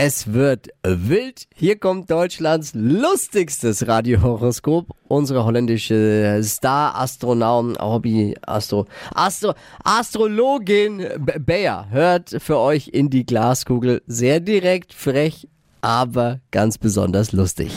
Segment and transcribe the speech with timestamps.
[0.00, 1.48] Es wird wild.
[1.56, 4.86] Hier kommt Deutschlands lustigstes Radiohoroskop.
[5.08, 14.00] Unsere holländische Star-Astronauten, Hobby-Astro, Astro, Astrologin B- Bea hört für euch in die Glaskugel.
[14.06, 15.48] Sehr direkt, frech,
[15.80, 17.72] aber ganz besonders lustig.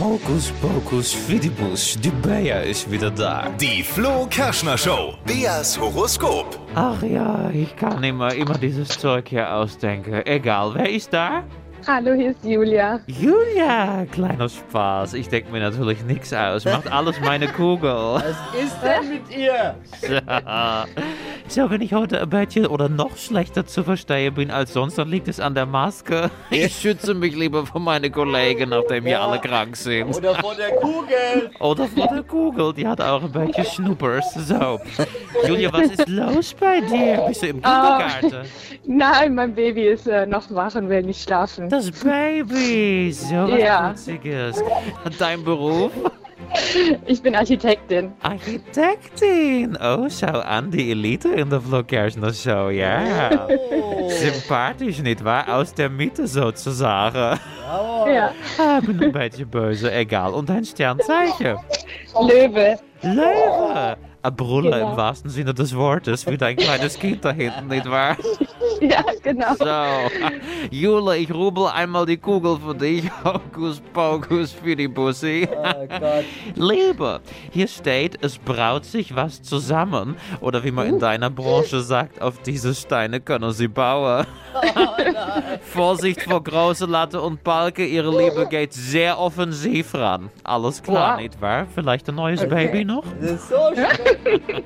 [0.00, 3.48] Hokus pokus fidibus, die Bea ist wieder da.
[3.60, 5.14] Die Flo Kerschner Show.
[5.24, 6.58] Beas Horoskop.
[6.74, 10.22] Ach ja, ich kann immer, immer dieses Zeug hier ausdenken.
[10.24, 11.44] Egal, wer ist da?
[11.86, 12.98] Hallo, hier ist Julia.
[13.06, 15.14] Julia, kleiner Spaß.
[15.14, 16.64] Ich denke mir natürlich nichts aus.
[16.64, 17.90] Macht alles meine Kugel.
[17.90, 18.24] Was
[18.60, 19.76] ist denn mit ihr?
[20.00, 20.08] So,
[21.54, 25.28] wenn ich heute ein bisschen oder noch schlechter zu verstehen bin als sonst, dann liegt
[25.28, 26.30] es an der Maske.
[26.50, 30.14] Ich schütze mich lieber vor meinen Kollegen, nachdem wir alle krank sind.
[30.16, 31.50] Oder vor der Kugel?
[31.60, 34.34] Oder vor der Kugel, die hat auch ein bisschen Schnuppers.
[34.34, 34.80] So.
[35.46, 37.24] Julia, was ist los bei dir?
[37.28, 38.32] Bist du im Kindergarten?
[38.86, 41.68] Nein, mein Baby ist äh, noch wach und will nicht schlafen.
[41.68, 43.90] Das Baby, so was Ja.
[43.90, 44.62] Witziges.
[45.18, 45.92] Dein Beruf?
[47.06, 48.12] Ich bin Architektin.
[48.22, 49.76] Architektin.
[49.82, 53.48] Oh, schau an, die Elite in der Flo Kerschner Show, ja.
[54.08, 55.44] Sympathisch, nicht wahr?
[55.56, 57.38] Aus der Mitte sozusagen.
[57.66, 58.32] Ja.
[58.58, 60.32] Ah, bin ein bisschen böse, egal.
[60.34, 61.56] Und dein Sternzeichen?
[62.20, 62.78] Löwe.
[63.02, 63.96] Löwe.
[64.22, 64.90] Ein Brüller Genau.
[64.92, 68.16] im wahrsten Sinne des Wortes, wie dein kleines Kind da hinten, nicht wahr?
[68.80, 69.54] Ja, genau.
[69.54, 69.66] So,
[70.70, 73.04] Jule, ich rubel einmal die Kugel für dich.
[73.24, 75.48] Hokus pokus für die Bussi.
[75.50, 76.24] Oh Gott.
[76.54, 80.16] Liebe, hier steht, es braut sich was zusammen.
[80.40, 84.26] Oder wie man in deiner Branche sagt, auf diese Steine können sie bauen.
[85.62, 90.30] Vorsicht vor große Latte und Balken, ihre Liebe geht sehr offensiv ran.
[90.44, 91.22] Alles klar, Wow.
[91.22, 91.66] nicht wahr?
[91.74, 93.04] Vielleicht ein neues Baby noch?
[93.20, 94.62] Das ist so schön.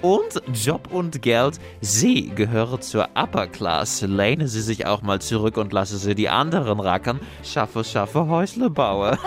[0.00, 4.02] Und Job und Geld, Sie gehören zur Upper Class.
[4.02, 7.18] Lehnen Sie sich auch mal zurück und lassen Sie die anderen rackern.
[7.42, 9.16] Schaffe, schaffe, Häusle bauen.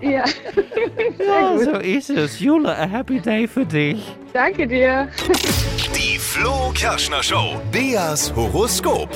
[0.00, 0.24] Ja.
[1.18, 2.38] Ja, so ist es.
[2.38, 4.16] Jule, a happy day für dich.
[4.32, 5.08] Danke dir.
[5.96, 7.60] Die Flo Kerschner Show.
[7.72, 9.08] Beas Horoskop.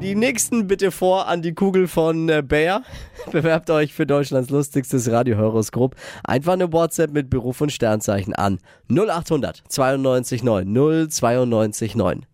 [0.00, 2.84] Die nächsten bitte vor an die Kugel von äh, Bayer.
[3.32, 5.96] Bewerbt euch für Deutschlands lustigstes Radiohoroskop.
[6.22, 12.28] Einfach eine WhatsApp mit Beruf und Sternzeichen an 0800 92 9 092 9.